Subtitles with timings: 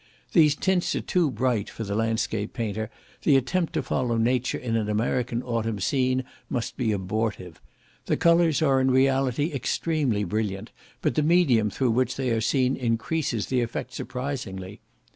[0.33, 2.89] These tints are too bright for the landscape painter;
[3.21, 7.61] the attempt to follow nature in an American autumn scene must be abortive.
[8.07, 10.71] The colours are in reality extremely brilliant,
[11.03, 14.81] but the medium through which they are seen increases the effect surprisingly.